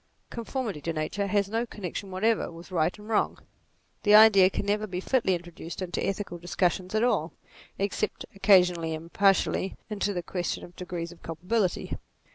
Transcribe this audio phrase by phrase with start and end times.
[0.31, 3.37] Conformity to nature, has no connection whatever with right and wrong.
[4.01, 7.33] The idea can never be fitly introduced into ethical discussions at all,
[7.77, 11.99] except, oc casionally and partially, into the question of degrees of culpability.